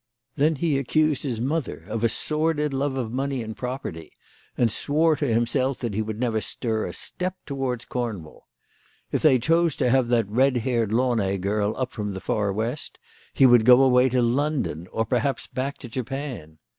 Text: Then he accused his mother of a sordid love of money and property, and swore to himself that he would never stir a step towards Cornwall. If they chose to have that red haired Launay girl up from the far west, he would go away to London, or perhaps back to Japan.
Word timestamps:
Then 0.35 0.55
he 0.55 0.79
accused 0.79 1.21
his 1.21 1.39
mother 1.39 1.83
of 1.87 2.03
a 2.03 2.09
sordid 2.09 2.73
love 2.73 2.97
of 2.97 3.11
money 3.11 3.43
and 3.43 3.55
property, 3.55 4.11
and 4.57 4.71
swore 4.71 5.15
to 5.17 5.27
himself 5.31 5.77
that 5.77 5.93
he 5.93 6.01
would 6.01 6.19
never 6.19 6.41
stir 6.41 6.87
a 6.87 6.91
step 6.93 7.35
towards 7.45 7.85
Cornwall. 7.85 8.47
If 9.11 9.21
they 9.21 9.37
chose 9.37 9.75
to 9.75 9.91
have 9.91 10.07
that 10.07 10.27
red 10.27 10.57
haired 10.57 10.91
Launay 10.91 11.37
girl 11.37 11.75
up 11.77 11.91
from 11.91 12.13
the 12.15 12.19
far 12.19 12.51
west, 12.51 12.97
he 13.35 13.45
would 13.45 13.63
go 13.63 13.83
away 13.83 14.09
to 14.09 14.23
London, 14.23 14.87
or 14.91 15.05
perhaps 15.05 15.45
back 15.45 15.77
to 15.77 15.87
Japan. 15.87 16.57